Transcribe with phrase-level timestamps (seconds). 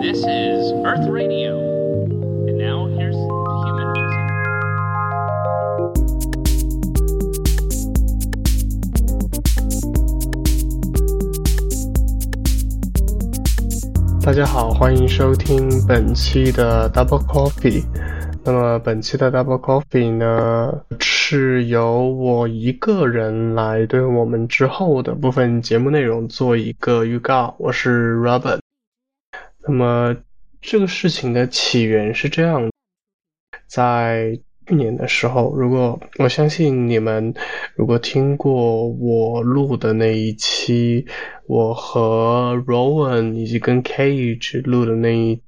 [0.00, 1.58] This is Earth Radio.
[2.48, 4.22] And now here's human music.
[14.24, 17.84] 大家好，欢迎收听本期的 Double Coffee。
[18.44, 27.54] 那么本期的 Double Coffee 呢，是由我一个人来对我们之后的部分节目内容做一个预告。
[27.58, 28.61] 我是 Robert。
[29.66, 30.16] 那么
[30.60, 32.70] 这个事情的起源是这样，
[33.66, 37.34] 在去年的时候，如果我相信你们
[37.74, 41.04] 如果听过我录的那一期，
[41.46, 45.40] 我和 Rowan 以及跟 Cage 录的那一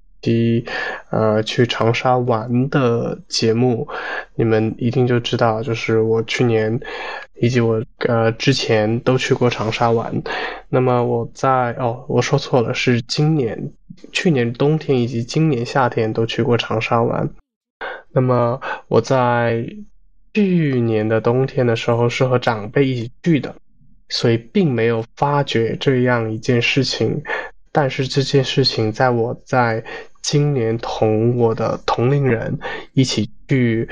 [1.11, 3.89] 呃，去长沙玩的节目，
[4.37, 6.79] 你们一定就知道，就是我去年
[7.41, 10.23] 以及我呃之前都去过长沙玩。
[10.69, 13.73] 那么我在哦，我说错了，是今年，
[14.13, 17.29] 去年冬天以及今年夏天都去过长沙玩。
[18.13, 19.67] 那么我在
[20.33, 23.55] 去年的冬天的时候是和长辈一起去的，
[24.09, 27.23] 所以并没有发觉这样一件事情。
[27.71, 29.85] 但是这件事情在我在
[30.25, 32.59] 今年同我的同龄人
[32.95, 33.91] 一起去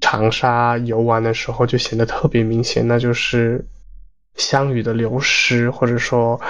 [0.00, 3.66] 长沙游玩的时候，就显得特别明显，那就是
[4.36, 6.40] 湘语的流失，或者说，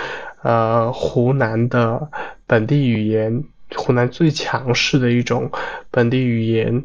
[0.45, 2.09] 呃，湖南的
[2.47, 3.42] 本地语言。
[3.75, 5.51] 湖南最强势的一种
[5.91, 6.84] 本地语言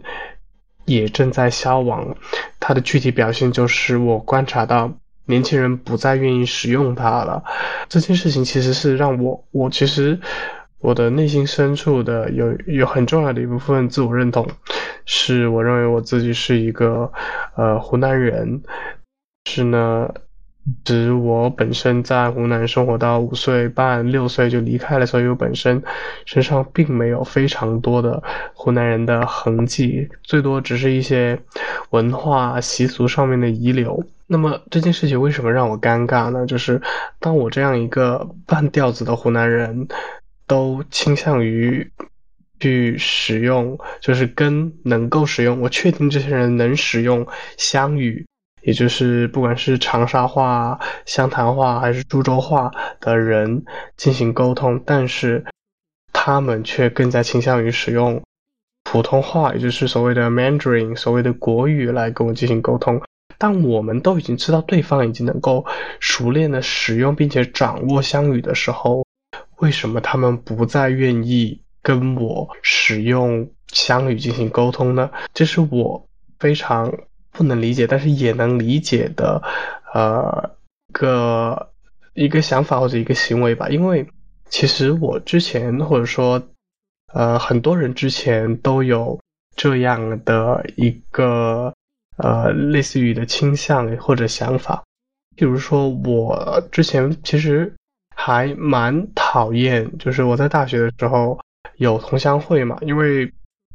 [0.86, 2.18] 也正在消亡，
[2.60, 4.92] 它的具体表现就是我观察到
[5.26, 7.44] 年轻人不再愿意使用它了。
[7.88, 10.20] 这件事情其实是让我，我其实
[10.80, 14.48] 我的内心深处的有有很重要的一部分自我认同，
[15.06, 17.12] 是我认为我自己是一个
[17.56, 18.62] 呃湖南人，
[19.46, 20.10] 是呢。
[20.86, 25.82] 指我本身在湖南生活到五岁半六岁就离开了，所以我本身
[26.26, 28.22] 身上并没有非常多的
[28.54, 31.40] 湖南人的痕迹，最多只是一些
[31.90, 34.04] 文化习俗上面的遗留。
[34.28, 36.46] 那么这件事情为什么让我尴尬呢？
[36.46, 36.80] 就是
[37.20, 39.88] 当我这样一个半吊子的湖南人
[40.50, 41.90] 都倾向于
[42.60, 47.26] 去使用，就是跟能够使用，我确定这些人能使用
[47.58, 48.26] 湘语。
[48.62, 53.64] 也就是不管是长沙话、湘潭话还是株洲话的人
[53.96, 55.46] 进行沟通，但是
[56.12, 58.22] 他们却更加倾向于使用
[58.84, 63.02] 普通话，也就是所谓的 Mandarin，所谓的国语来跟我进行沟通。
[63.38, 65.66] 当我们都已经知道对方已经能够
[66.02, 69.06] 熟练的使用并且掌握湘语的时候，
[69.60, 75.10] 为什么他们不再愿意跟我使用湘语进行沟通呢？
[75.34, 76.08] 这是我
[76.40, 76.92] 非常。
[77.32, 79.42] 不能理解，但是也能理解的，
[79.94, 80.56] 呃，
[80.92, 81.70] 个
[82.16, 83.70] 一个想法或者一个行为吧。
[83.70, 84.06] 因为
[84.50, 86.42] 其实我之前或者说，
[87.14, 89.18] 呃，很多人之前都有
[89.56, 91.72] 这样的一个
[92.18, 94.84] 呃类似于的倾向或者想法。
[95.36, 97.74] 比如说，我之前其实
[98.30, 101.40] 还蛮讨厌，就是我在大学的时候
[101.78, 103.32] 有同乡会嘛，因为。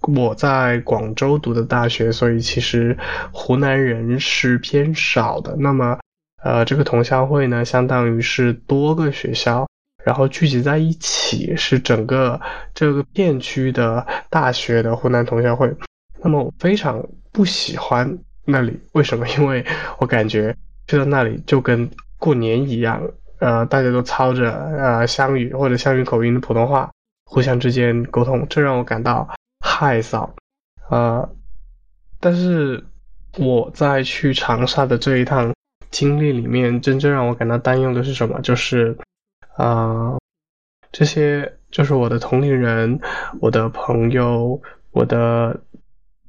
[0.07, 2.95] 我在广州读的大学，所以其实
[3.33, 5.57] 湖南人是偏少的。
[5.57, 5.99] 那么，
[6.43, 9.67] 呃，这个同乡会呢，相当于是多个学校，
[10.05, 12.39] 然后聚集在一起，是整个
[12.75, 15.75] 这个片区的大学的湖南同乡会。
[16.23, 19.27] 那么，我非常不喜欢那里，为什么？
[19.31, 19.65] 因为
[19.99, 20.55] 我感觉
[20.87, 21.89] 去到那里就跟
[22.19, 23.01] 过年一样，
[23.39, 26.91] 呃，大家都操着呃湘语或者湘语口音的普通话，
[27.25, 29.29] 互相之间沟通，这让我感到。
[29.67, 30.29] 害臊，
[30.91, 31.27] 呃，
[32.21, 32.85] 但是
[33.39, 35.55] 我在去长沙的这一趟
[35.91, 38.39] 经历里面，真正让我感到担忧的是什么？
[38.43, 38.95] 就是，
[39.57, 40.19] 啊，
[40.93, 43.01] 这些就是我的同龄人、
[43.41, 44.61] 我的朋友、
[44.93, 45.59] 我的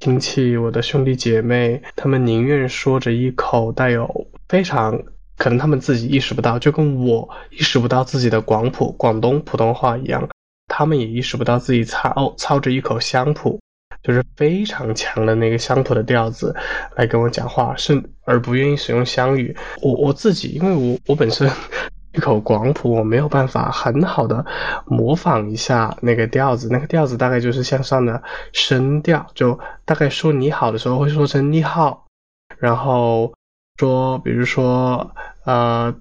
[0.00, 4.98] 亲戚、我的兄弟姐妹，他们宁愿说着一口带有非常
[5.36, 10.28] 可能他们自己意识不到，就跟我意识不到自己的广普广东普通话一样。
[10.68, 13.60] 他们也意识不到自己操操着一口乡普，
[14.02, 16.54] 就是非常强的那个乡普的调子
[16.96, 19.56] 来跟我讲话，是而不愿意使用湘语。
[19.80, 21.48] 我我自己，因为我我本身
[22.14, 24.44] 一口广普，我没有办法很好的
[24.86, 26.68] 模仿一下那个调子。
[26.70, 28.20] 那个调子大概就是向上的
[28.52, 32.06] 声调，就大概说你好的时候会说成你好，
[32.58, 33.32] 然后
[33.76, 35.14] 说比如说
[35.44, 35.94] 呃。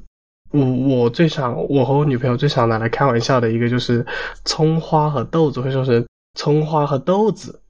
[0.52, 4.06] 我我最常我和我女朋友最常拿来开玩笑的一个就是
[4.46, 6.06] 葱花和豆子会说成
[6.36, 7.62] 葱花和豆子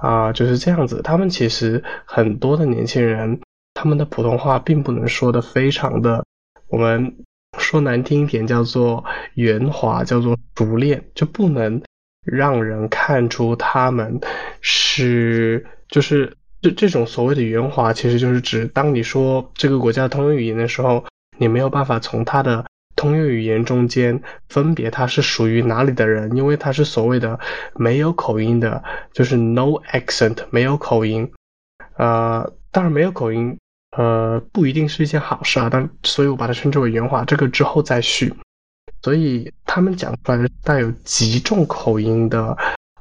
[0.00, 1.02] 啊，就是这样子。
[1.02, 3.40] 他们其实很多的年轻人，
[3.74, 6.24] 他们的普通话并不能说的非常的，
[6.68, 7.16] 我们
[7.58, 11.82] 说难听一点叫做圆滑，叫做熟练，就不能
[12.24, 14.20] 让人看出他们
[14.60, 21.04] 是就是这这种所谓的圆滑，其实就是指当你说这个国家的通用语言的时候，
[21.38, 22.64] 你没有办法从它的
[22.96, 27.38] 通用语言中间分别它是属于哪里的人，因为它是所谓的
[27.76, 28.82] 没有口音的，
[29.12, 31.30] 就是 no accent 没有口音。
[31.96, 33.56] 呃，当然没有口音，
[33.96, 35.68] 呃，不一定是一件好事啊。
[35.70, 38.34] 但所以我把它称之为圆滑，这个之后再续。
[39.02, 42.56] 所以他们讲出来的带有极重口音的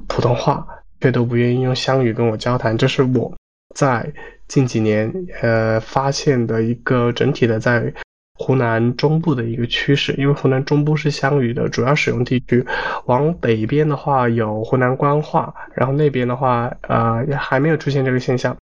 [0.08, 0.64] 普通话，
[1.02, 3.36] 却都不愿意用湘语跟我交谈，这是我
[3.76, 4.14] 在
[4.48, 5.12] 近几年
[5.42, 7.94] 呃发现的一个整体的在
[8.40, 10.14] 湖南中部的一个趋势。
[10.14, 12.66] 因为湖南中部是湘语的主要使用地区，
[13.06, 18.56] 往北边的话有湖南官话，然后那边的话呃还没有出现这个现象。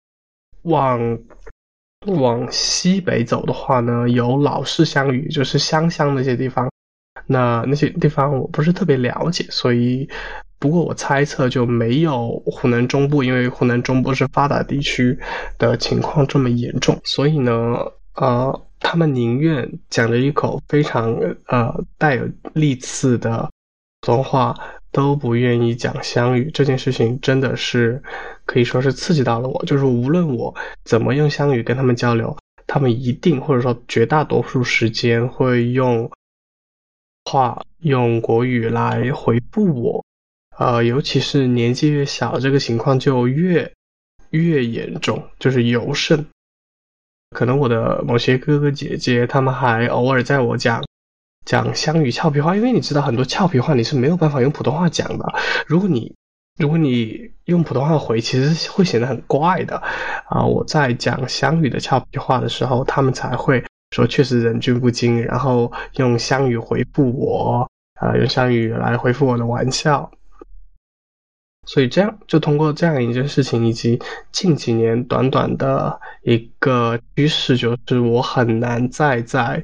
[0.62, 1.18] 往
[2.06, 6.70] 往西北走的话呢，有老式湘语，就是湘乡那些地方。
[7.26, 10.08] 那那些地方我不是特别了解，所以
[10.58, 15.18] 不过我猜测就没有湖南中部，因为湖南中部是发达地区
[15.58, 16.98] 的情况这么严重。
[17.04, 17.76] 所以呢，
[18.14, 21.14] 呃，他们宁愿讲着一口非常
[21.46, 23.50] 呃带有历次的
[24.00, 24.54] 普通话。
[24.94, 28.00] 都不愿意讲湘语这件事情，真的是
[28.44, 29.64] 可以说是刺激到了我。
[29.64, 30.54] 就是无论我
[30.84, 36.08] 怎么用湘语跟他们交流，他们一定或者说绝大多数时间会用
[37.24, 40.04] 话用国语来回复我。
[40.58, 43.72] 呃，尤其是年纪越小，这个情况就越
[44.30, 46.26] 越严重，就是尤甚。
[47.30, 50.82] 可能我的某些哥哥姐姐，他们还偶尔在我讲。
[51.44, 55.34] 讲湘语俏皮话，因为你知道很多俏皮话你是没有办法用普通话讲的。
[55.66, 56.10] 如果你
[56.58, 59.76] 如果你用普通话回，其实会显得很怪的
[60.30, 60.42] 啊！
[60.42, 67.68] 我在讲湘语的俏皮话的时候，他们才会说确实忍俊不禁，然后用湘语回复我，
[68.00, 70.10] 啊，用湘语来回复我的玩笑。
[71.66, 74.00] 所以这样就通过这样一件事情，以及
[74.32, 79.62] 近几年短短的一个趋势，就是我很难再在。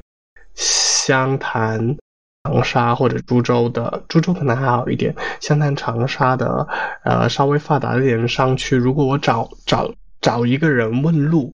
[0.53, 1.97] 湘潭、
[2.43, 5.15] 长沙或者株洲的，株洲可能还好一点。
[5.39, 6.67] 湘潭、长沙的，
[7.05, 11.53] 呃，稍微发达一点的商区，如果我找找找一个人问路，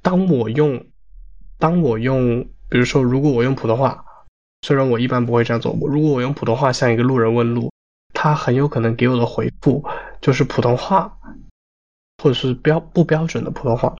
[0.00, 0.82] 当我用，
[1.58, 4.02] 当我用，比如说，如果我用普通话，
[4.62, 7.70] 虽然我一般不会这样做，如果我用普通话向一个路人问路，
[8.24, 9.84] 他很有可能给我的回复
[10.22, 11.14] 就是普通话，
[12.22, 13.94] 或者是标不标准的普通话。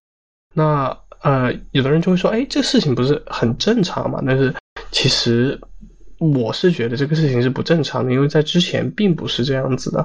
[0.54, 0.96] 那。
[1.20, 4.22] 呃，有的人就会说，哎，这事情不是很正常嘛？
[4.26, 4.54] 但是
[4.90, 5.58] 其实
[6.18, 10.04] 我是觉得这个事情是不正常的，因为在之前并不是这样子的。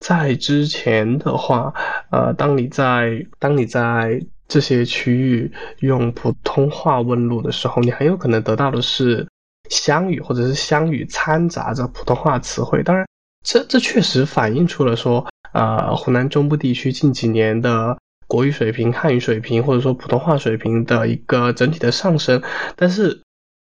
[0.00, 1.72] 在之前的话，
[2.10, 9.24] 呃，当你在当你在这些区域用普通话问路的时候，你很有可能得到的是
[9.70, 12.82] 湘语或者是湘语掺杂着普通话词汇。
[12.82, 13.06] 当然，
[13.46, 17.96] 这这确实反映出了说，呃，湖南中部地区近几年的。
[18.28, 22.42] 国语水平、汉语水平，或者说普通话水平的一个整体的上升，
[22.74, 23.22] 但是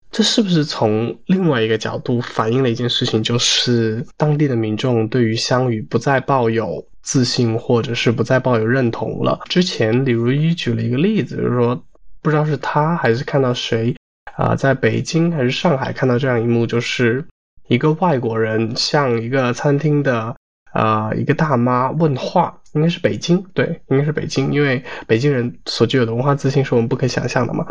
[0.09, 9.37] 这是不是从另外一个角度反映了一件事情，就是当地的民众对于湘语不再抱有自信，或者是不再抱有认同了？
[9.49, 11.83] 之前李如一举了一个例子，就是说，
[12.21, 13.93] 不知道是他还是看到谁
[14.37, 17.25] 啊，在北京还是上海看到这样一幕，就是
[17.67, 20.35] 一个外国人向一个餐厅的。
[20.73, 27.63] 啊，一个大妈问话，应该是北京，对，应该是北京，因为北京人所具有的文化自信是我们不可想象的嘛。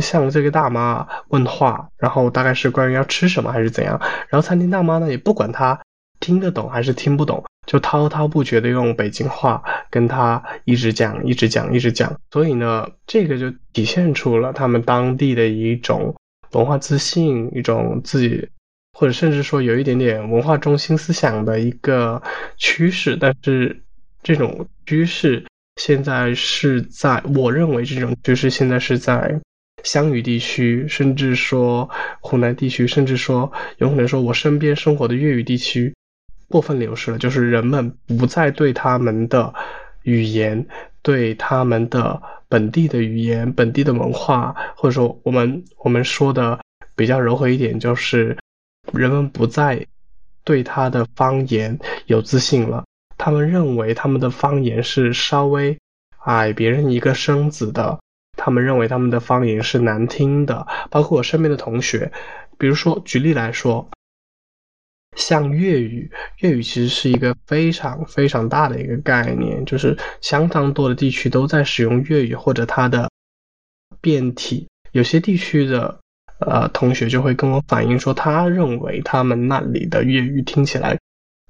[0.00, 3.96] 向这个大妈问话，然后大概是关于要吃什么还是怎样，
[4.28, 5.80] 然后餐厅大妈呢也不管他
[6.18, 12.12] 听得懂还是听不懂，就滔滔不绝的用北京话跟他一直讲，一直讲，一直讲。
[12.32, 16.12] 所以呢，这个就体现出了他们当地的一种
[16.50, 18.48] 文化自信，一种自己。
[19.00, 22.22] 或者甚至说有一点点文化中心思想的一个
[22.58, 23.82] 趋势，但是
[24.22, 25.42] 这种趋势
[25.76, 29.40] 现在是在我认为这种趋势现在是在
[29.84, 31.88] 湘语地区，甚至说
[32.20, 35.94] 湖南地区，甚至说有可能说我身边生活的粤语地区
[36.48, 39.50] 过分流失了，就是人们不再对他们的
[40.02, 40.62] 语言、
[41.00, 46.60] 对他们的本地的语言、本地的文化，或者说我们我们说的
[46.94, 48.36] 比较柔和一点，就是。
[48.92, 49.86] 人们不再
[50.42, 52.84] 对他的方言有自信了，
[53.16, 55.78] 他们认为他们的方言是稍微
[56.24, 58.00] 矮别人一个身子的，
[58.36, 60.66] 他们认为他们的方言是难听的。
[60.90, 62.10] 包括我身边的同学，
[62.58, 63.88] 比如说举例来说，
[65.16, 73.10] 像粤语，粤语其实是一个非常非常大的一个概念，就是相当多的地区都在使用粤语或者它的
[74.00, 76.00] 变体，有些地区的。
[76.40, 80.98] 呃，同学就会跟我反映说，他认为他们那里的粤语听起来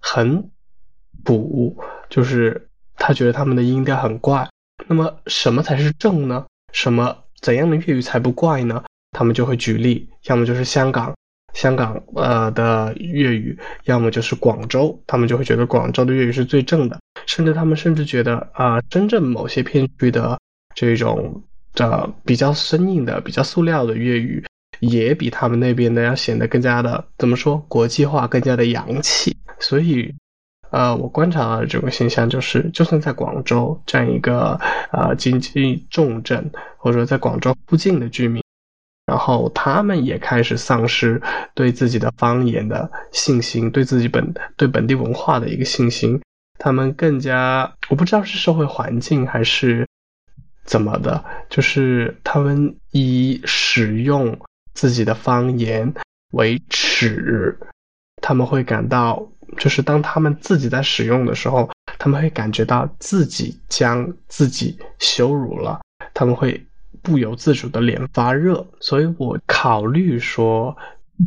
[0.00, 0.50] 很
[1.24, 1.76] 补，
[2.08, 4.48] 就是他觉得他们的音调很怪。
[4.86, 6.44] 那么什么才是正呢？
[6.72, 8.82] 什么怎样的粤语才不怪呢？
[9.12, 11.14] 他们就会举例，要么就是香港，
[11.52, 20.38] 香港呃的粤语，要么就是广州，他们就会觉得广州的粤语是最正的，甚至他们甚至觉得啊，深圳某些片区的
[20.74, 21.42] 这种
[21.74, 24.44] 的比较生硬的、比较塑料的粤语，
[24.80, 29.36] 也比他们那边的要显得更加的怎么说国际化，更加的洋气。
[29.58, 30.14] 所以，
[30.70, 34.58] 呃，我观察到这种现象就是，就算在广州这样一个
[34.90, 38.42] 呃经济重镇，或者说在广州附近的居民。
[39.06, 41.20] 然后他们也开始丧失
[41.52, 46.20] 对自己的方言的信心，对自己本对本地文化的一个信心。
[46.60, 49.84] 他们更加，我不知道是社会环境还是
[50.64, 54.38] 怎么的，就是他们以使用
[54.80, 55.92] 自己的方言
[56.32, 57.58] 为耻。
[58.22, 59.22] 他们会感到，
[59.58, 61.68] 就是当他们自己在使用的时候，
[61.98, 65.80] 他们会感觉到自己将自己羞辱了。
[66.14, 66.66] 他们会。
[67.02, 70.76] 不由自主的脸发热，所以我考虑说，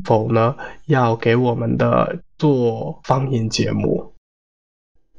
[0.03, 0.55] 否呢
[0.85, 4.13] 要给我们的做方言节目。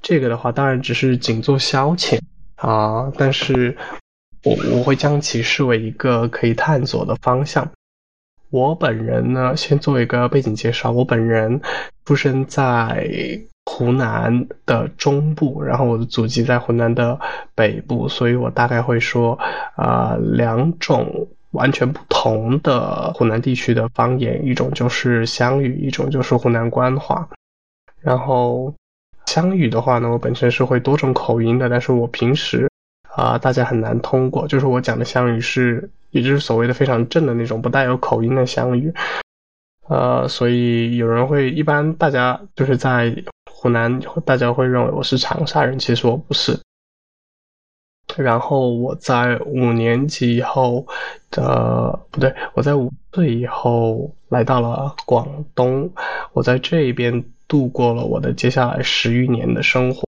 [0.00, 2.21] 这个的话，当然只是仅做消遣
[2.55, 3.76] 啊，但是
[4.45, 7.69] 我我会将其视为一个可以探索的方向。
[8.54, 11.61] 我本人呢，先做一个背景介绍，我本人
[12.04, 13.11] 出生在。
[13.66, 17.18] 湖南的中部，然后我的祖籍在湖南的
[17.54, 19.37] 北部，所以我大概会说，
[19.75, 27.26] 啊，两种完全不同的湖南地区的方言，一种就是湘语，一种就是湖南官话。
[28.02, 28.73] 然后
[29.25, 32.68] 湘语的话呢，我本身是会多种口音的，但是我平时
[33.16, 38.92] 啊，大家很难通过，就是我讲的湘语是，也就是所谓的非常正的那种不带有口音的湘语。
[39.88, 43.14] 呃，所以有人会一般大家就是在。
[43.56, 46.61] 湖南大家会认为我是长沙人，其实我不是。
[48.14, 50.87] 然后我在五年级以后
[51.30, 55.90] 的不对，我在五岁以后来到了广东，
[56.35, 60.04] 我在这边度过了我的接下来十余年的生活。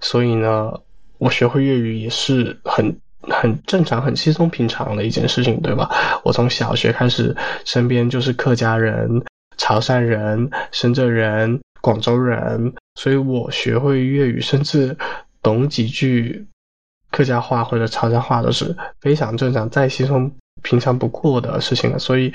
[0.00, 0.72] 所以呢，
[1.18, 5.90] 我学会粤语也是很很正常、很稀松平常的一件事情，对吧？
[6.24, 9.22] 我从小学开始，身边就是客家人、
[9.56, 11.60] 潮汕人、深圳人。
[11.80, 14.94] 广州人，所以我学会粤语，甚至
[15.40, 16.44] 懂几句
[17.12, 20.30] 客家话或者潮汕话都是非常正常、再稀松
[20.62, 21.98] 平常不过的事情了。
[21.98, 22.32] 所以，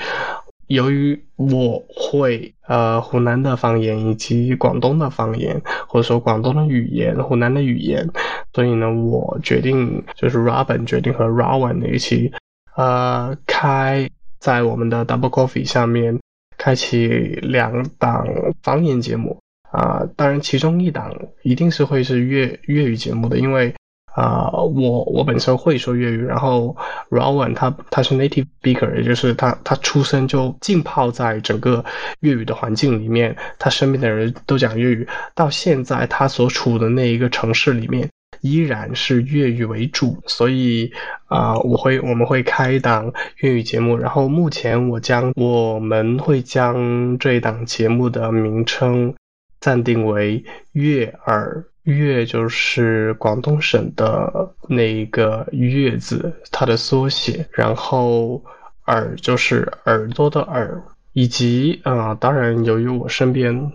[0.68, 8.10] 由于我会呃湖南的方言以及广东的方言，或者说广东的语言、湖南的语言，
[8.54, 12.32] 所以呢，我决定就是 Robin 决定和 Rowan 一起
[12.76, 16.20] 呃开在我们的 Double Coffee 下面。
[16.56, 17.08] 开启
[17.42, 18.26] 两档
[18.62, 19.38] 方言节目
[19.72, 23.74] 啊，当然其中一档一定是会是粤粤语节目的，因为
[24.14, 26.74] 啊，我我本身会说粤语，然后
[27.10, 31.84] Rowan 他他是 native speaker，也就是他他出生就浸泡在整个
[32.22, 38.08] 粤语的环境里面，他身边的人都讲粤语，到现在他所处的那一个城市里面。
[38.44, 40.92] 依然是粤语为主，所以
[41.28, 49.16] 啊，我会我们会开一档粤语节目，然后目前我将我们会将这一档节目的名称
[49.62, 58.44] 暂定为粤耳，粤就是广东省的那个粤字，它的缩写，然后
[58.88, 60.84] 耳就是耳朵的耳，
[61.14, 63.72] 以及啊，当然由于我身边，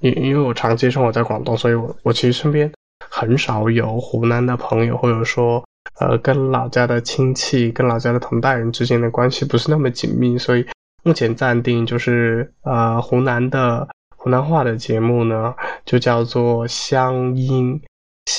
[0.00, 2.70] 因因为我长期生活在广东，所以我我其实身边。
[3.10, 5.64] 很少有湖南的朋友，或者说，
[5.98, 10.64] 呃，跟老家的亲戚、跟老家的同代人之间的关系不是那么紧密，所以
[11.02, 15.52] 目前暂定就是，呃，湖南的湖南话的节目呢，
[15.84, 17.80] 就叫做乡音。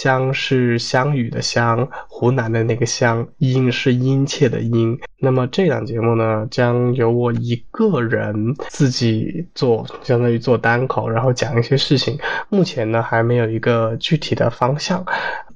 [0.02, 5.00] 湘是湘语的湘，湖南的那个湘，殷是殷切的殷。
[5.20, 12.18] 那么这档节目呢，将由我一个人自己做，相当于做单口，然后讲一些事情。
[12.50, 15.06] 目前呢，还没有一个具体的方向，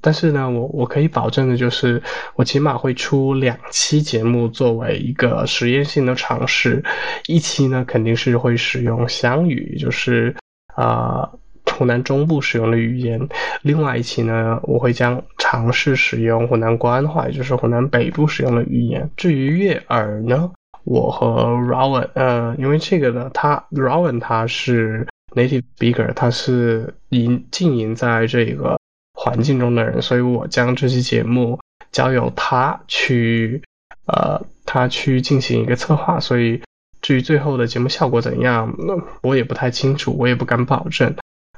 [0.00, 2.00] 但是呢，我我可以保证的就是，
[2.36, 6.80] 我起码会出两期节目作为一个实验性的尝试。
[7.26, 10.32] 一期呢，肯定是会使用湘语，就是
[10.76, 11.28] 啊。
[11.76, 13.28] 湖南中部使用的语言，
[13.62, 19.10] 另外一期呢，我会将尝试使用湖南官话，也就是湖南北部使用的语言。
[19.16, 20.50] 至于粤耳呢，
[20.84, 28.78] 我和 Rowan，呃，因为这个呢，他 Rowan 他是 native speaker，他是营经营在这个
[29.12, 31.58] 环境中的人，所以我将这期节目
[31.92, 33.62] 交由他去，
[34.06, 36.18] 呃，他去进行一个策划。
[36.18, 36.62] 所以
[37.02, 41.14] 至于最后的节目效果怎样，那我也不太清楚，我也不敢保证。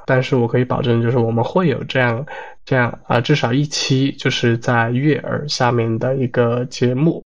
[0.09, 2.25] 但是我可以保证，就是我们会有这样
[2.65, 7.23] 这样啊，至少一期就是在悦耳下面的一个节目。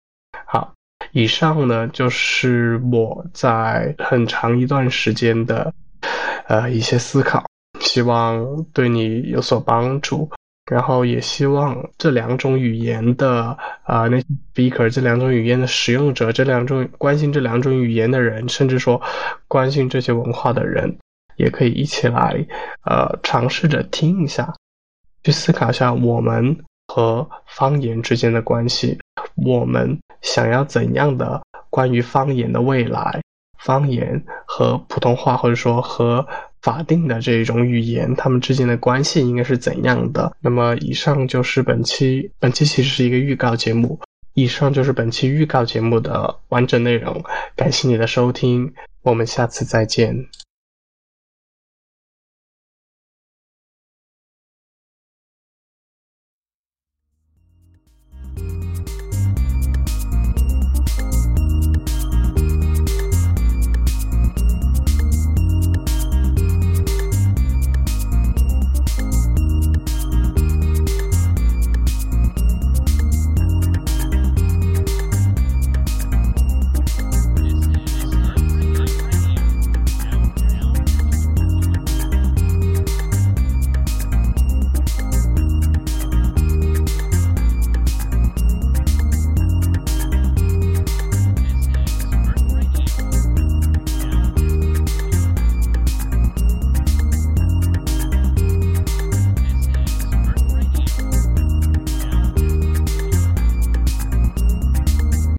[0.46, 0.74] 好，
[1.12, 5.74] 以上呢就是我在很长一段时间的
[6.48, 7.44] 呃一些思考，
[7.82, 10.30] 希望对你有所帮助。
[10.72, 19.02] 然后也希望这两种语言的啊，那 speaker 这两种语言的使用者，这两种关心这两种语言的人，甚至说
[19.48, 20.96] 关心这些文化的人，
[21.40, 22.46] 也可以一起来
[22.86, 24.54] 呃尝试着听一下，
[25.24, 26.56] 去思考一下我们
[26.88, 29.00] 和方言之间的关系，
[29.36, 31.42] 我们想要怎样的
[31.72, 33.22] 关于方言的未来，
[33.58, 36.24] 方言和普通话或者说和。
[36.62, 40.36] 法定的这种语言，它们之间的关系应该是怎样的？
[40.42, 43.98] 那么，以上就是本期，本期其实是一个预告节目。
[44.34, 47.24] 以上就是本期预告节目的完整内容。
[47.56, 50.28] 感谢你的收听，我们下次再见。